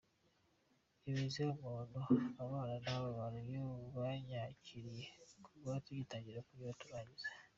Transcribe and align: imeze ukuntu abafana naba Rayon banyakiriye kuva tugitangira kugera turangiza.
imeze 1.09 1.39
ukuntu 1.53 1.97
abafana 2.41 2.75
naba 2.85 3.23
Rayon 3.33 3.71
banyakiriye 3.97 5.05
kuva 5.45 5.71
tugitangira 5.85 6.45
kugera 6.47 6.77
turangiza. 6.81 7.27